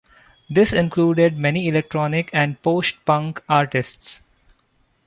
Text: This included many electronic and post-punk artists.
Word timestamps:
This 0.49 0.73
included 0.73 1.37
many 1.37 1.67
electronic 1.67 2.31
and 2.33 2.59
post-punk 2.63 3.43
artists. 3.47 4.23